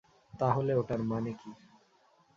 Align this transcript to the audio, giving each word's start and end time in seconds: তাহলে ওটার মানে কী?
তাহলে 0.33 0.71
ওটার 0.75 1.01
মানে 1.03 1.31
কী? 1.33 1.49